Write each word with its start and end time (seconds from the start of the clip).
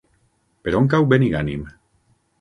Per 0.63 0.73
on 0.79 0.89
cau 0.95 1.05
Benigànim? 1.13 1.69